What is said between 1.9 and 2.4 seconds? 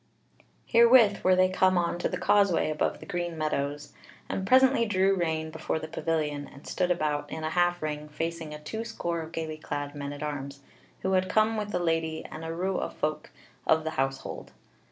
to the